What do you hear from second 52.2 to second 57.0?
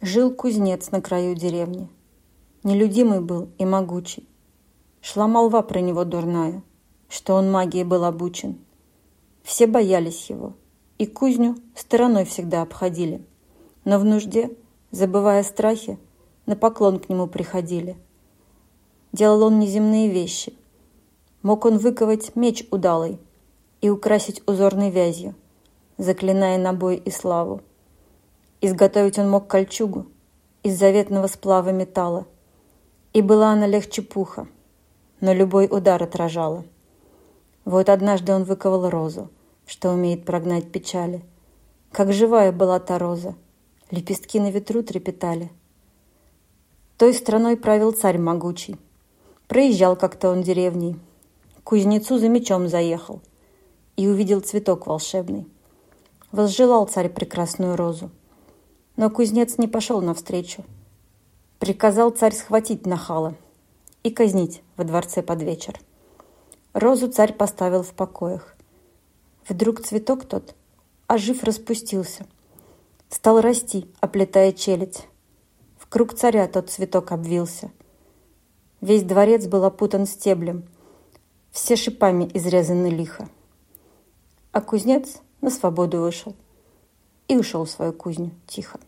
мечом заехал и увидел цветок волшебный. Возжелал